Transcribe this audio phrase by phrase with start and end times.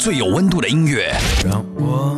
[0.00, 1.14] 最有温度的音乐，
[1.44, 2.16] 让我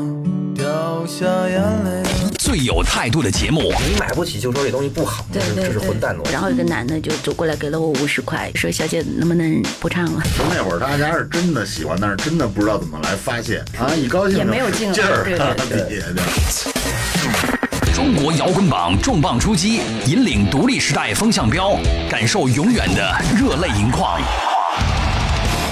[0.54, 2.08] 掉下眼泪。
[2.38, 6.30] 最有态度的节目，你买不起就说这东西不好，对对这是混蛋逻辑。
[6.30, 13.90] 然后有个男的就走过来给了我五十块，说：“小姐能不能不唱了就那会儿大家是真的喜欢，但是真的不知道怎么来发泄啊！
[13.96, 16.00] 一高兴也没有劲儿对啊，对。
[17.92, 21.76] 中国摇滚榜重磅出击，引领独立时代风向标，
[22.08, 24.20] 感受永远的热泪盈眶。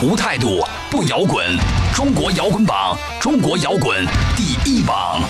[0.03, 1.45] 无态度不摇滚，
[1.95, 5.21] 中国摇滚榜，中国摇滚第一榜。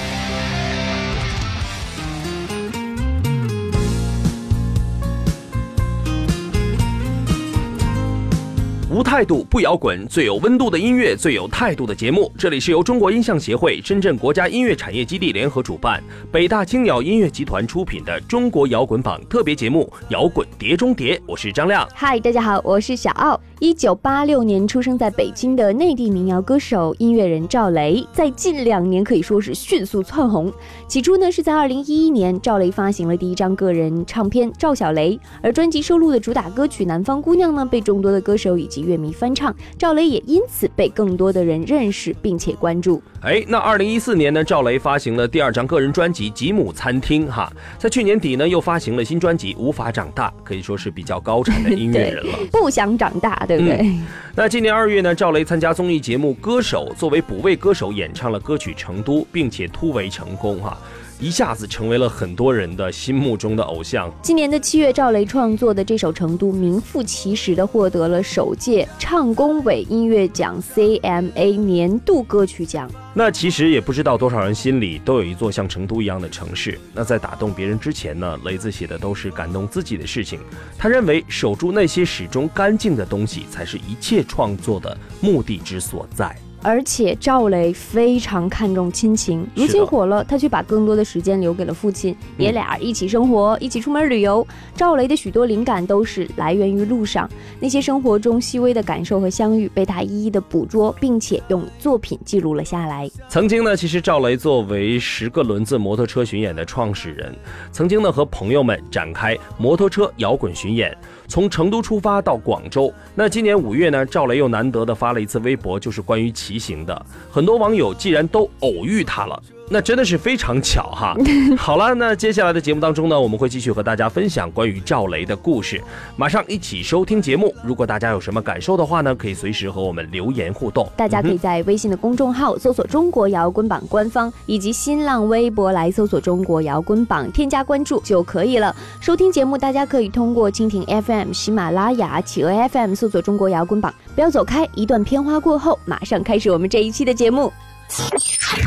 [8.90, 12.30] 无态度不摇滚，最有温度的音乐，最有态度的节目。
[12.36, 21.16] 这里是由中国音像协会、深圳国家音乐产业基地联合主办，北大青鸟音乐集团出品的中国摇滚榜特别节目《摇滚碟中谍》。
[21.26, 21.88] 我是张亮。
[21.94, 23.40] 嗨，大家好，我是小奥。
[23.62, 30.50] 一九八六年出生在北京的内地民谣歌手、音乐人赵雷，在近两年可以说是迅速窜红。
[30.88, 43.02] 起初呢，是在二零一一年，赵雷发行了第一张个人唱片《赵小雷》，而专辑收录的主打歌曲《南方姑娘》呢，被众多的歌手以及乐迷翻唱，赵雷也因此被更多的人认识并且关注。
[43.22, 52.38] 哎，那二零一四年呢，赵雷发行了第二张个人专辑《吉姆餐厅》哈，在去年底呢，又发行了新专辑《无法长大》，可以说是比较高产的音乐人了。
[52.50, 53.76] 不想长大，对不对？
[53.82, 60.78] 嗯那今年二月呢，赵雷参加综艺节目《歌手》，作为补位歌手演唱了歌曲《成都》，并且突围成功哈，
[61.20, 64.10] 一下子成为了很多人的心目中的偶像。
[64.22, 72.90] 今年的七月，赵雷创作的这首《成都》名副其实的获得了首届唱工委音乐奖 CMA 年度歌曲奖。
[73.12, 76.78] 那其实也不知道多少人心里都有一座像成都一样的城市。
[76.94, 80.40] 那在打动别人之前呢，雷子写的都是感动自己的事情。
[80.78, 86.34] 他认为守住那些始终干净的东西，才是一切创作的目的之所在。
[86.62, 94.46] 而且赵雷非常看重亲情，如今火了，他却把更多的时间留给了父亲，爷俩一起生活，一起出门旅游。
[94.74, 97.28] 赵雷的许多灵感都是来源于路上
[97.58, 103.10] 那些生活中细微的感受和相遇，被他一一的捕捉，并且用作品记录了下来。
[103.28, 107.34] 曾经呢，其实赵雷作为十个轮子摩托车巡演的创始人，
[107.72, 112.92] 曾经呢和朋友们展开摩托车摇滚巡演，从成都出发到广州。
[113.14, 117.06] 那今年五月呢，赵雷又难得的发了一次微博，就是关于骑行的。
[117.30, 119.40] 很多网友既然都偶遇他了。
[119.72, 121.14] 那真的是非常巧哈。
[121.56, 125.80] 好了，那接下来的节目当中呢，我们会继续和大家分享关于赵雷的故事。
[126.16, 127.54] 马上一起收听节目。
[127.62, 130.90] 如果大家有什么感受的话呢，可以随时和我们留言互动。
[130.96, 138.74] 大家可以在微信的公众号搜索“中国摇滚榜”官方，以及新浪微博来搜索“中国摇滚榜”，添加关注就可以了。
[139.00, 143.94] 收听节目，大家可以通过蜻蜓 FM、喜马拉雅、企鹅 FM 搜索“中国摇滚榜”。
[144.16, 147.52] 不要走开，一段片花过后，马上开始我们这一期的节目。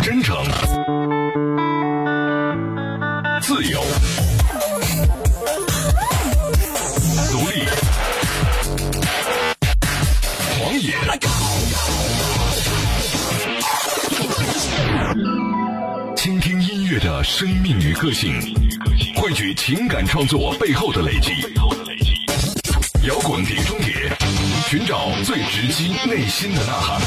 [0.03, 0.35] 真诚，
[3.41, 3.81] 自由，
[7.31, 7.63] 独立，
[10.59, 10.93] 狂野，
[16.17, 18.33] 倾听音乐的生命与个性，
[19.15, 21.31] 汇聚情感创作背后的累积。
[23.07, 24.11] 摇滚碟中谍，
[24.67, 27.01] 寻找最直击内心的呐喊。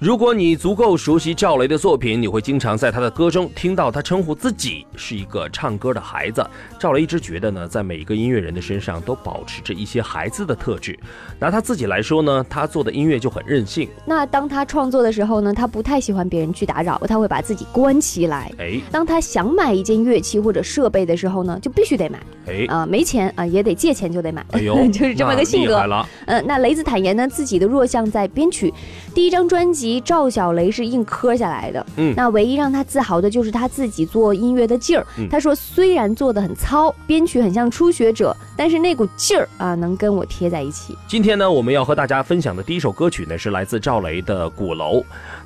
[0.00, 6.42] 如果你足够熟悉赵雷的作品，你会经常在他的歌中听到他称呼自己是一个唱歌的孩子。
[6.78, 10.98] 赵雷一直觉得呢，在每一个音乐人的身上都保持着一些孩子的特质。
[11.38, 13.90] 拿他自己来说呢，他做的音乐就很任性。
[14.06, 18.50] 那当他创作的时候呢，他不太喜欢别人去打扰，他会把自己关起来。
[18.56, 22.18] 哎，当他想买一件乐器或者设备的时候呢，就必须得买。
[22.46, 24.42] 哎，啊、没钱啊、也得借钱就得买。
[24.52, 25.72] 哎呦， 就是这么个性格。
[25.72, 26.08] 那厉害了。
[26.24, 28.72] 呃，那雷子坦言呢，自己的弱项在编曲。
[29.14, 31.86] 第一张专辑《赵小雷》是硬磕下来的。
[31.96, 35.06] 嗯那唯一让他自豪的就是他自己做音乐的劲儿。
[35.16, 40.94] 嗯他说，虽然做的很糙，编曲很像初学者，但是那股劲儿啊，能跟我贴在一起。
[41.08, 44.98] 今天呢，我们要和大家分享的第一首歌曲呢，是来自赵雷的《鼓楼》。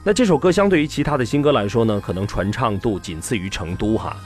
[0.02, 4.16] 那这首歌相对于其他的新歌来说呢，可能传唱度仅次于《成都》哈。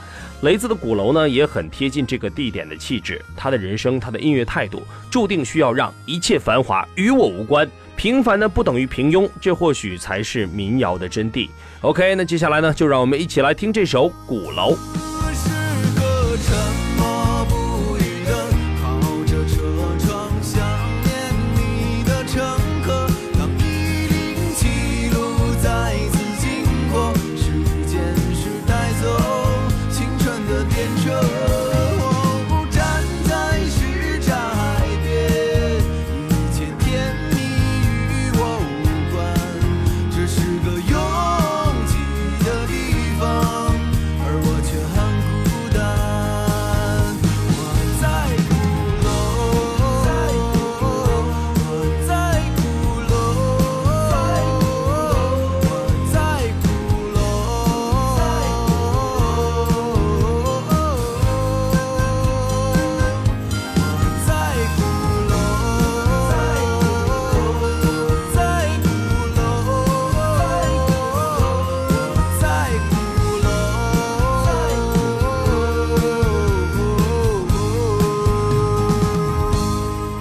[0.42, 3.20] 雷子的《鼓楼》呢，也很贴近这个地点的气质。
[3.36, 4.80] 他的人生，他的音乐态度，
[5.10, 7.68] 注定需要让一切繁华与我无关。
[7.98, 11.48] 平凡呢，不等于平庸，这或许才是民谣的真谛。
[11.80, 14.74] OK，那接下来呢，就让我们一起来听这首《鼓楼》。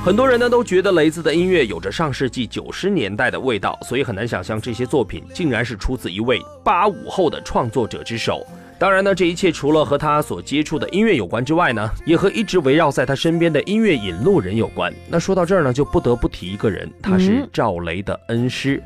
[0.08, 8.42] 很多人呢都觉得雷子的音乐有着上世纪九十年代的味道，所以很难想象这些作品竟然是出自一位八五后的创作者之手。
[8.80, 14.94] 当然呢，这一切除了和他所接触的音乐有关之外呢，也和一直围绕在他身边的音乐引路人有关。
[15.10, 18.82] 那说到这儿呢，就不得不提一个人，他是嗯赵雷的恩师。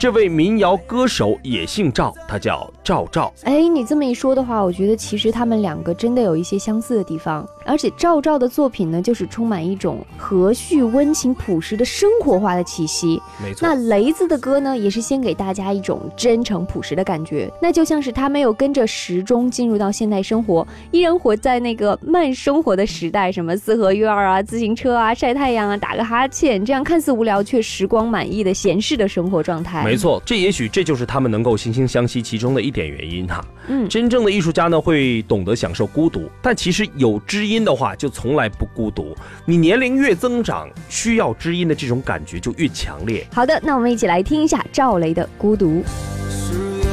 [0.00, 3.32] 这位民谣歌手也姓赵，他叫赵照。
[3.44, 13.20] 哎，你这么一说的话，我觉得其实他们两个真的有一些相似的地方，而且赵照的作品呢，就是充满一种和煦、温情、朴实的生活化的气息。
[13.42, 29.84] 没错那，雷子的歌呢，也是先给大家一种真诚朴实的感觉，那就像是他没有跟着时钟进入到现代生活，依然活在那个慢生活的时代，什么四合院啊、自行车啊、晒太阳啊、打个哈欠，这样看似无聊却时光满意的闲适的生活状态。
[29.84, 33.44] 没错，这也许这就是他们能够惺惺相惜其中的一点原因哈。
[33.68, 39.16] 嗯真正的艺术家呢，会懂得享受孤独，但其实有知音的话，就从来不孤独。
[39.44, 43.26] 你年龄越增长，需要知音的这种感觉就越强烈。
[43.32, 45.82] 好的，那我们一起来听一下赵雷的《孤独》。
[46.30, 46.84] 十月，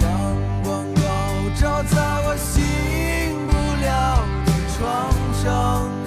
[0.00, 0.10] 阳
[0.62, 1.00] 光高
[1.60, 1.96] 照在
[2.26, 2.62] 我醒
[3.46, 3.52] 不
[3.82, 5.10] 了的床
[5.42, 6.03] 上，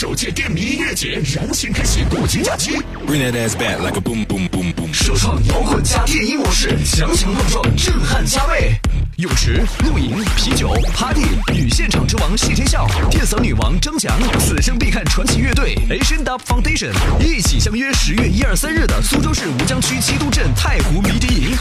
[0.00, 2.70] 首届电迷音乐节燃情开启国庆假期
[3.04, 4.94] ，Bring that ass back like a boom boom boom boom.
[4.94, 8.78] 首创摇滚加电音模式，强强碰撞，震撼加倍。
[9.16, 21.56] 泳池、露营、啤酒、Party 与现场之王谢天笑、电嗓女王张强、此生必看传奇乐队 Asian Dub Foundation 一起相约十月一二三日的苏州市吴江区七都镇太湖迷笛营，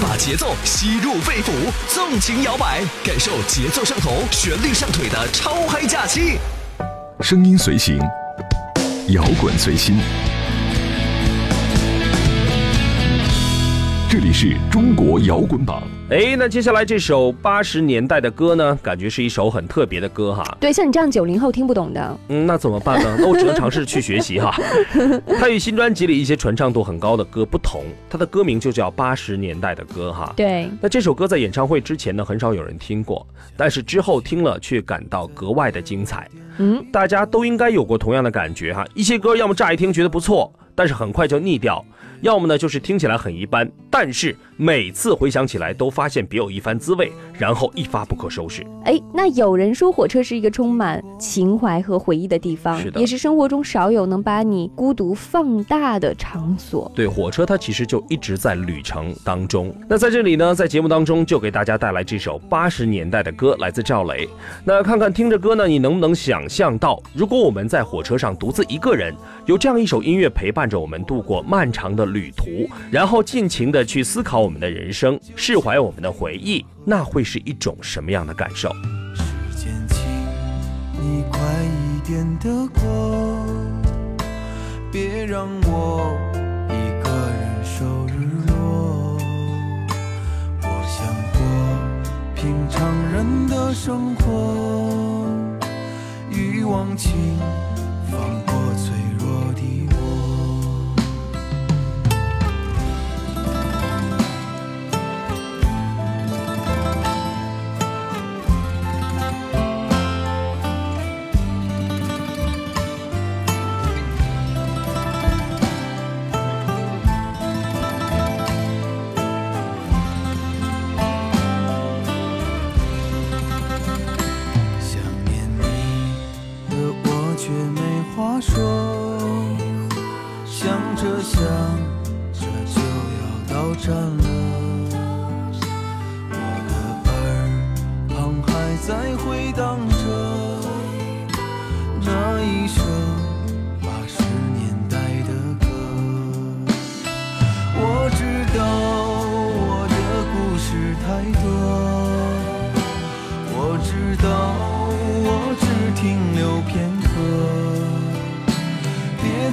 [0.00, 1.52] 把节奏吸入肺腑，
[1.92, 6.38] 纵情摇摆，感受节奏上头、旋律上腿的超嗨假期。
[7.24, 7.98] 声音随行，
[9.08, 9.96] 摇滚随心。
[14.14, 15.82] 这里是中国摇滚榜。
[16.08, 20.56] 哎，那接下来这首八十年代的歌呢，感觉是一首很特别的歌哈。
[20.60, 23.16] 对，像你这样九零后听不懂的，嗯，那怎么办呢？
[23.18, 24.54] 那我只能尝试去学习哈。
[25.40, 30.32] 它与新专辑里一些传唱度很高的歌不同，它的歌名就叫八十年代的歌哈。
[30.36, 36.30] 对，那这首歌在演唱会之前呢，很少有人听过，但是之后听了却感到格外的精彩。
[36.58, 38.86] 嗯，大家都应该有过同样的感觉哈。
[38.94, 41.84] 一些歌要么乍一听觉得不错，但是很快就腻掉；
[42.20, 48.64] 要么呢就是听起来很一般，但是每次回想起来都发现别有一番滋味，然后一发不可收拾。
[48.84, 56.90] 哎，那有人说火车是一个充满情怀和回忆的地方，也是生活中少有能把你孤独放大的场所。
[56.94, 59.74] 对，火车它其实就一直在旅程当中。
[59.88, 64.28] 那在这里呢，在节目当中就给大家带来这首八十年代的歌，来自赵雷。
[64.64, 69.14] 那看看听着歌呢，你能不能想象到，如果我们在火车上独自一个人，
[69.46, 78.70] 有这样一首音乐陪伴着我们度过漫长的旅途，然后尽情的去思考我们的人生，释怀我们的回忆，那会是一种什么样的感受？
[79.14, 79.22] 时
[79.54, 79.98] 间，请
[81.02, 83.44] 你快一点的过，
[84.92, 86.16] 别让我
[86.68, 88.14] 一个人守日
[88.46, 89.18] 落。
[90.62, 91.38] 我想过
[92.36, 92.80] 平常
[93.12, 95.26] 人的生活，
[96.30, 97.10] 欲望请
[98.08, 98.53] 放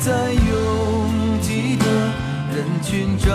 [0.04, 0.42] 在拥
[1.42, 1.86] 挤的
[2.56, 3.30] 人群找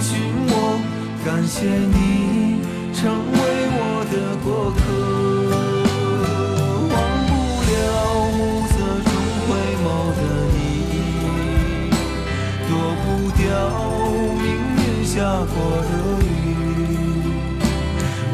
[0.00, 0.16] 寻
[0.48, 0.80] 我。
[1.22, 2.62] 感谢你
[2.94, 3.36] 成为
[3.76, 4.80] 我的过客，
[6.88, 6.96] 忘
[7.28, 7.32] 不
[7.68, 7.72] 了
[8.32, 8.40] 暮
[8.72, 8.74] 色
[9.04, 9.12] 中
[9.44, 9.48] 回
[9.84, 9.86] 眸
[10.16, 10.20] 的
[10.54, 10.56] 你，
[12.66, 12.70] 躲
[13.04, 13.04] 不
[13.36, 13.44] 掉
[14.40, 14.44] 命
[14.80, 15.12] 运下
[15.52, 15.92] 过的
[16.24, 16.26] 雨。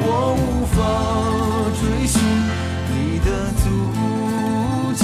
[0.02, 0.06] 我
[0.38, 0.40] 无
[0.70, 0.78] 法
[1.80, 2.14] 追寻
[2.94, 3.28] 你的
[3.58, 3.64] 足
[4.94, 5.02] 迹，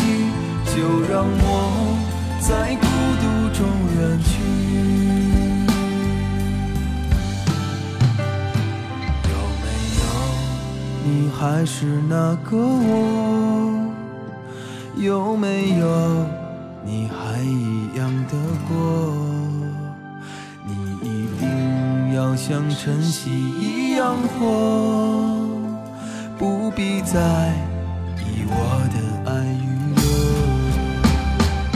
[0.76, 0.76] 就
[1.12, 1.44] 让我
[2.48, 2.86] 在孤
[3.20, 4.30] 独中远去。
[9.24, 9.66] 有没
[9.98, 10.00] 有
[11.04, 11.74] 你还是
[12.08, 13.84] 那个我？
[14.96, 15.84] 有没有
[16.84, 18.32] 你还一样的
[18.68, 18.72] 过？
[20.64, 20.70] 你
[21.02, 23.28] 一定要像晨曦
[23.60, 25.44] 一样活，
[26.38, 27.52] 不必再
[28.20, 28.54] 以我
[28.94, 29.05] 的。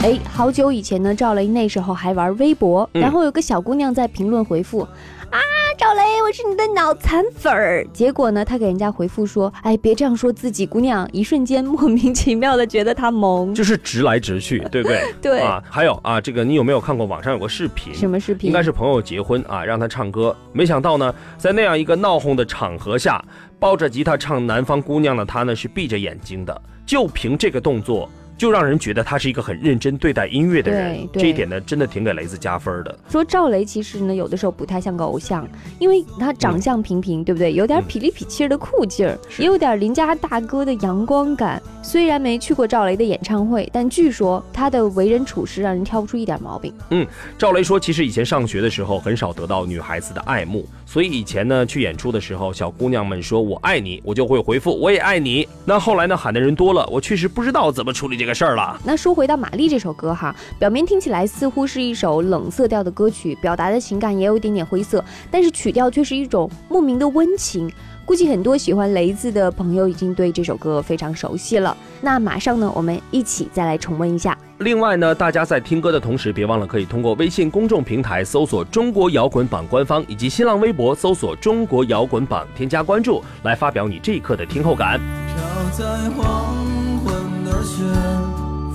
[0.03, 4.81] 哎，好久以前呢，赵雷那时候还玩微博，嗯然后有个小姑娘在评论回复。
[4.81, 5.39] 啊，
[5.77, 7.87] 赵雷，我是你的脑残粉儿。
[7.93, 13.55] 结果呢，他给人家回复说：“哎，别这样说自己。”姑娘一瞬间莫名其妙的觉得他萌。
[13.55, 15.13] 就是直来直去，对不对？
[15.21, 17.95] 对啊，还有啊，这个你有没有看过网上有个视频？
[17.95, 18.49] 什么视频？
[18.49, 23.23] 应该是朋友结婚啊，让他唱歌，没想到呢，在那样一个闹哄的场合下，
[23.59, 28.09] 抱着吉他唱《南方姑娘》的他呢是闭着眼睛的，就凭这个动作。
[28.41, 32.99] 就让人觉得他是一个很认真对待音乐的人这一点呢，真的挺给雷子加分的。
[33.07, 35.47] 说赵雷其实呢，有的时候不太像个偶像，
[35.79, 37.53] 因为他长相平平，对不对？
[37.53, 41.63] 有点嗯痞里痞气的酷劲儿，是也有点邻家大哥的阳光感。
[41.83, 46.73] 虽然没去过赵雷的演唱会，但据说他的为人处事让人挑不出一点毛病。
[46.89, 47.07] 嗯
[47.37, 55.47] 赵雷说，其实以前上学的时候很少得到女孩子的爱慕，所以以前呢去演出的时候，小姑娘们说我爱你，我就会回复我也爱你。
[55.65, 58.77] 那后来呢喊的人多了，我确实不知道怎么处理这个事儿了。
[58.85, 67.71] 那说回到《玛丽》这首歌哈，表面听起来似乎是一首冷色调的歌曲，表达的情感也有一点点灰色，但是曲调却是一种莫名的温情。
[68.11, 71.77] 估计很多喜欢雷子的朋友已经对这首歌非常熟悉了。
[72.01, 74.37] 那马上呢，我们一起再来重温一下。
[74.59, 84.99] 另外呢，大家在听歌的同时，别忘了可以通过微信公众平台搜索“中国摇滚榜”官方，以及新浪微博搜索“中国摇滚榜”，添加关注，来发表你这一刻的听后感。
[85.29, 85.37] 飘
[85.71, 86.57] 在黄
[87.05, 87.15] 昏
[87.45, 87.85] 的雪，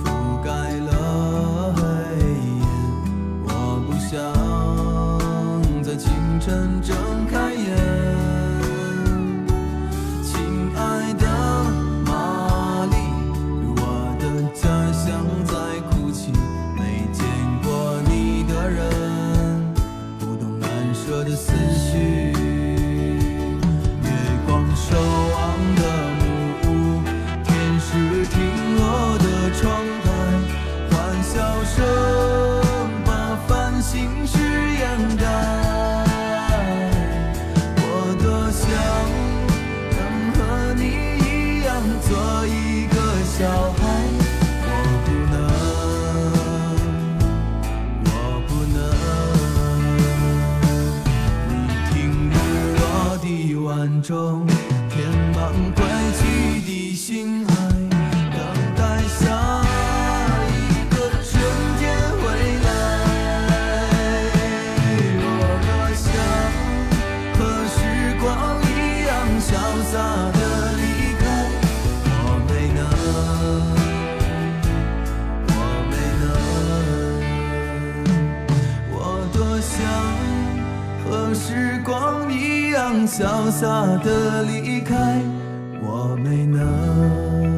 [0.02, 1.82] 覆盖了黑
[2.22, 2.64] 夜。
[3.44, 4.16] 我不想
[5.82, 6.96] 在清晨睁
[7.30, 7.45] 开
[54.06, 54.45] 中。
[81.86, 85.22] 光一样潇洒的离开，
[85.80, 87.55] 我没能，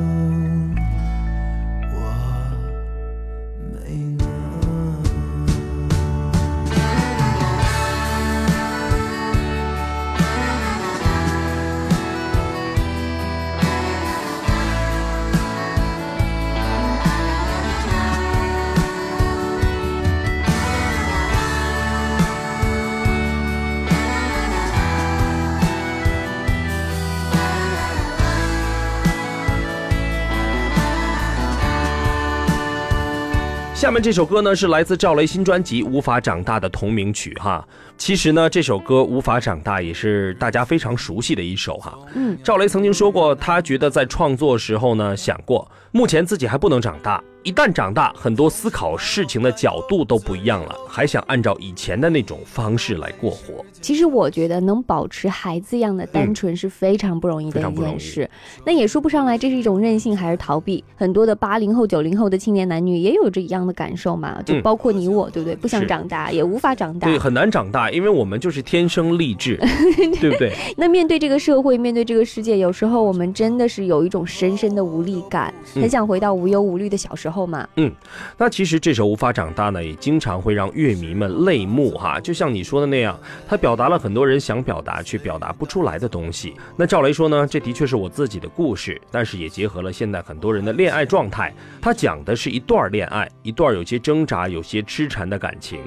[33.88, 37.66] 下面这首歌呢是来自赵雷新专辑《无法长大》的同名曲哈。
[37.96, 41.98] 其实呢，这首歌《无法长大》也是大家非常熟悉的一首哈。
[42.12, 53.64] 嗯，赵雷曾经说过，他觉得在创作时候呢，想过目前自己还不能长大，一旦长大，很多思考事情的角度都不一样了，还想按照以前的那种方式来过活。
[53.80, 58.28] 其实我觉得能保持孩子一样的单纯是非常不容易的一件事。
[58.66, 60.82] 那也说不上来这是一种任性还是逃避。
[60.96, 65.54] 很多的八零后、九零后的青年男女也有着一样的感受嘛，就嗯包括你我，对不对？
[65.54, 67.08] 不想长大，也无法长大。
[67.08, 69.56] 对，很难长大，因为我们就是天生丽质，
[70.20, 70.52] 对不对？
[70.76, 77.68] 那面对这个社会，面对这个世界，有时候我们真的是有一种深深的无力感，嗯很想回到无忧无虑的小时候嘛。
[77.76, 77.92] 嗯
[78.36, 82.20] 那其实这首《无法长大》呢，也经常会让乐迷们泪目哈。
[82.20, 86.54] 就像你说的那样，它表达了很多人想表达却表达不出来的东西。
[86.76, 91.52] 那赵雷说呢，这的确是我自己的故事，但是也结合了现在很多人的恋爱状态。
[91.80, 95.80] 他讲的是一段恋爱，一段有些挣扎、有些痴缠的感情。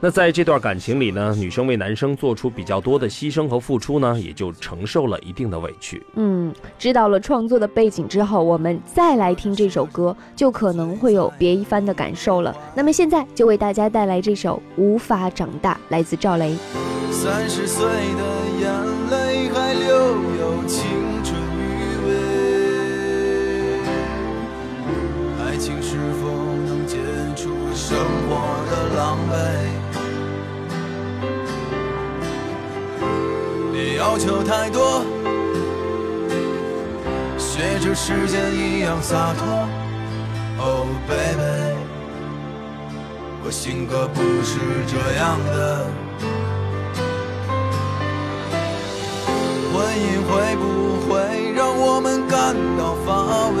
[0.00, 6.02] 那在这段感情里呢，女生为男生做出比较多的牺牲和付出呢，也就承受了一定的委屈。
[6.14, 12.56] 嗯，知道了创作的背景之后，我们再来听这首歌，就可能会有别一番的感受了。
[12.74, 16.56] 那么现在就为大家带来这首《无法长大》，来自赵雷。
[17.10, 17.90] 三十岁的
[18.60, 18.70] 眼
[19.10, 20.84] 泪还留有青
[21.24, 21.66] 春余
[22.06, 22.08] 味，
[25.44, 26.28] 爱情是否
[26.66, 26.98] 能解
[27.34, 27.98] 除生
[28.28, 28.36] 活
[28.70, 29.32] 的狼狈？
[33.72, 35.02] 别要求太多，
[37.38, 39.87] 学着时间一样洒脱。
[40.60, 41.76] Oh baby，
[43.44, 45.86] 我性格不是这样的。
[49.72, 50.62] 婚姻会不
[51.06, 53.58] 会让我们感到乏味？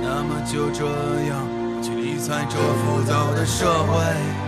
[0.00, 0.86] 那么就这
[1.28, 1.32] 样
[1.82, 4.41] 去理睬这浮躁的社会。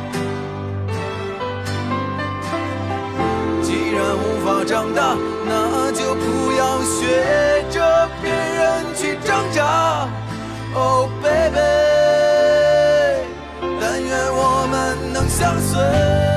[3.95, 10.09] 然无法长大，那就不要学着别人去挣扎。
[10.75, 11.59] Oh baby，
[13.81, 16.34] 但愿我们能相随。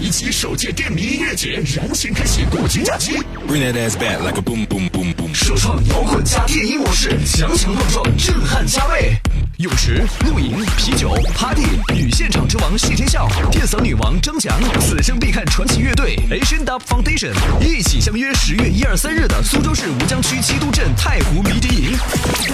[0.00, 3.12] 一起首届电迷音乐节燃情开启国庆假期
[3.48, 5.34] ，Bring that ass back like a boom boom boom boom.
[5.34, 9.16] 首创摇滚加电音模式，强强碰撞，震撼加倍。
[9.58, 11.62] 泳池、露营、啤酒、party，
[11.94, 21.98] 与现场之王王谢天笑，电嗓女王张翔，此生必看传奇乐队 Asian Dub Foundation，一起相约十月一二三日的苏州市吴江区七都镇太湖迷笛营，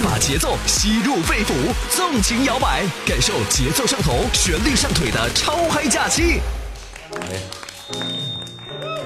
[0.03, 1.53] 把节奏吸入肺腑，
[1.89, 6.39] 纵情摇摆，感受节奏上头、旋律上腿的超嗨假期。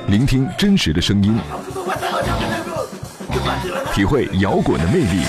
[0.08, 1.38] 聆听真实的声音，
[3.94, 5.24] 体会摇滚的魅力，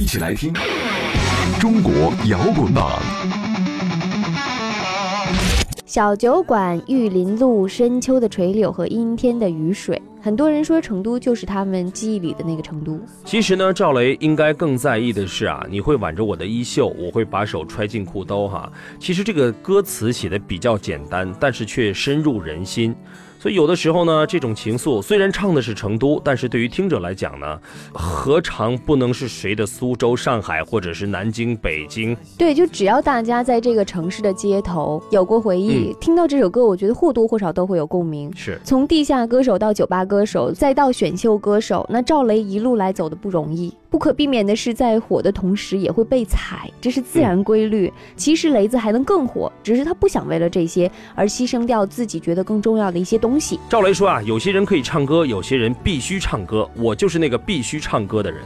[0.00, 0.52] 一起来听
[1.58, 3.02] 中国摇滚榜。
[5.92, 12.98] 小酒馆、玉林路、深秋的垂柳和阴天的雨水，很多人说成都就是他们记忆里的那个成都。
[13.26, 18.72] 其实呢，赵雷应该更在意的是啊，你会挽着我的衣袖，我会把手揣进裤兜哈。
[18.98, 22.96] 其实这个歌词写的比较简单，但是却深入人心。
[23.42, 27.58] 所以有的时候呢，这种情愫虽然唱的是成都，但是对于听者来讲呢，
[27.92, 32.16] 何尝不能是谁的苏州、上海，或者是南京、北京？
[32.38, 38.30] 对，就只要大家在这个城市的街头有过回忆，嗯听到这首歌，我觉得或多或少都会有共鸣。
[38.36, 43.74] 是从地下歌手到酒吧歌手，再到选秀歌手，那赵雷一路来走的不容易。
[43.92, 47.92] 不可避免的是，在火的同时也会被踩，这是自然规律。
[48.16, 53.60] 其实雷子还能更火，只是他不想为了这些而牺牲掉自己觉得更重要的一些东西。
[53.68, 58.40] 赵雷说啊，有些人可以唱歌，有些人必须唱歌，我就是那个必须唱歌的人。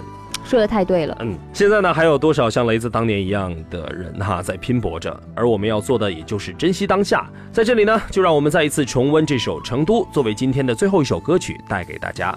[0.44, 1.16] 说的太对了。
[1.20, 7.30] 嗯，现在呢，还有多少像雷子当年一样的人哈，在拼搏着，而我们要做的也就是珍惜当下。
[7.52, 12.36] 在这里呢，就让我们再一次重温这首《成都》，作为今天的最后一首歌曲，带给大家。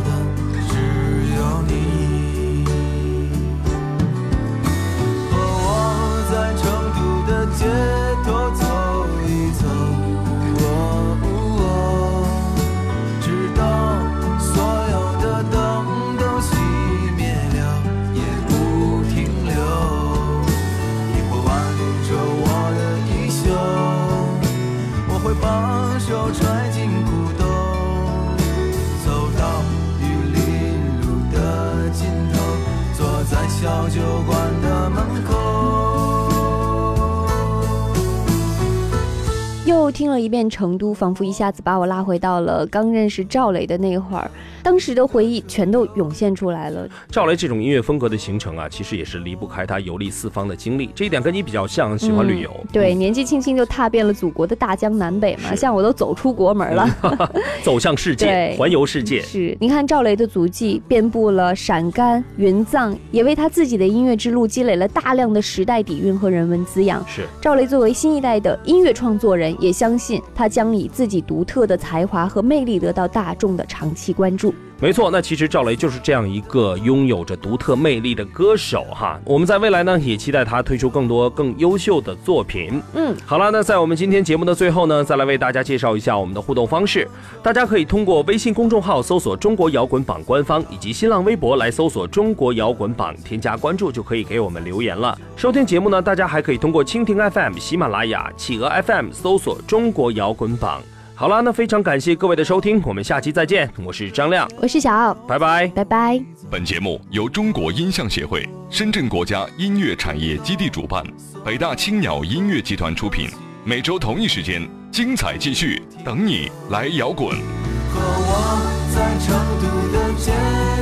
[40.21, 44.29] 一遍《成都》，仿佛一下子把我拉回到了刚认识赵雷的那会儿，
[44.63, 46.87] 当时的回忆全都涌现出来了。
[47.09, 50.89] 赵雷这种音乐风格的形成啊，其实也是离不开他游历四方的经历。
[50.95, 52.49] 这一点跟你比较像，喜欢旅游。
[52.59, 56.87] 嗯对，年纪轻轻就踏遍了祖国的大江南北嘛，像我都走出国门了。
[57.63, 59.21] 走向世界，环游世界。
[59.21, 67.05] 是，您看赵雷的足迹遍布了陕甘、云藏，也为他自己的音乐之路积累了大量的时代底蕴和人文滋养。
[67.07, 74.50] 是赵雷作为新一代的音乐创作人，也相信他将以自己独特的才华和魅力得到大众的长期关注。
[74.79, 79.19] 没错，那其实赵雷就是这样一个拥有着独特魅力的歌手哈。
[79.23, 82.81] 我们在未来呢，也期待他推出更多更优秀的作品。
[82.95, 87.07] 嗯，好了，那在我们今天节目的最后呢，再来为大家介绍一下我们的互动方式。
[87.43, 95.15] 大家可以通过微信公众号搜索“中国摇滚榜”官方，以及新浪微博来搜索“中国摇滚榜”，添加关注就可以给我们留言了。
[95.35, 100.81] 收听节目呢，大家还可以通过蜻蜓 FM、喜马拉雅、企鹅 FM 搜索“中国摇滚榜”。
[101.21, 103.71] 好了，那非常感谢各位的收听，我们下期再见。
[103.85, 106.19] 我是张亮，我是小奥，拜拜，拜拜。
[106.49, 111.05] 本节目由中国音像协会、深圳国家音乐产业基地主办，
[111.45, 113.29] 北大青鸟音乐集团出品。
[113.63, 117.29] 每周同一时间，精彩继续，等你来摇滚。
[117.29, 118.57] 和我
[118.91, 120.31] 在成都的街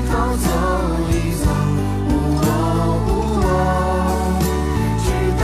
[0.08, 0.48] 头走
[1.12, 1.52] 一走，
[2.40, 2.48] 我
[3.10, 3.12] 无
[3.44, 3.48] 我，
[5.04, 5.08] 直